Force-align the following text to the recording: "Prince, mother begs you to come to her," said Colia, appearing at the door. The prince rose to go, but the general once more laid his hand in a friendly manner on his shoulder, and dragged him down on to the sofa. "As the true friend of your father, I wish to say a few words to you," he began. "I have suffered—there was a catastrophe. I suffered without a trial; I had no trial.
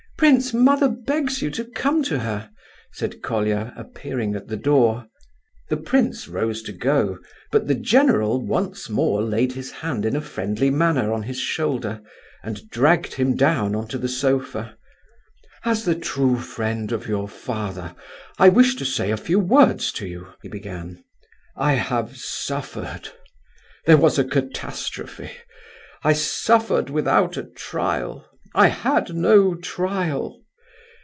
"Prince, 0.21 0.53
mother 0.53 0.87
begs 0.87 1.41
you 1.41 1.49
to 1.49 1.65
come 1.65 2.03
to 2.03 2.19
her," 2.19 2.51
said 2.91 3.23
Colia, 3.23 3.73
appearing 3.75 4.35
at 4.35 4.49
the 4.49 4.55
door. 4.55 5.07
The 5.69 5.77
prince 5.77 6.27
rose 6.27 6.61
to 6.61 6.71
go, 6.71 7.17
but 7.51 7.65
the 7.67 7.73
general 7.73 8.39
once 8.39 8.87
more 8.87 9.23
laid 9.23 9.53
his 9.53 9.71
hand 9.71 10.05
in 10.05 10.15
a 10.15 10.21
friendly 10.21 10.69
manner 10.69 11.11
on 11.11 11.23
his 11.23 11.39
shoulder, 11.39 12.01
and 12.43 12.69
dragged 12.69 13.15
him 13.15 13.35
down 13.35 13.73
on 13.75 13.87
to 13.87 13.97
the 13.97 14.07
sofa. 14.07 14.77
"As 15.65 15.85
the 15.85 15.95
true 15.95 16.37
friend 16.37 16.91
of 16.91 17.07
your 17.07 17.27
father, 17.27 17.95
I 18.37 18.49
wish 18.49 18.75
to 18.75 18.85
say 18.85 19.09
a 19.09 19.17
few 19.17 19.39
words 19.39 19.91
to 19.93 20.05
you," 20.05 20.27
he 20.43 20.49
began. 20.49 21.03
"I 21.55 21.73
have 21.73 22.15
suffered—there 22.15 23.97
was 23.97 24.19
a 24.19 24.23
catastrophe. 24.23 25.31
I 26.03 26.13
suffered 26.13 26.91
without 26.91 27.37
a 27.37 27.43
trial; 27.43 28.27
I 28.53 28.67
had 28.67 29.15
no 29.15 29.55
trial. 29.55 30.41